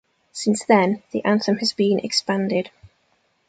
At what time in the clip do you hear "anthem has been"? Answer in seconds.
1.25-1.99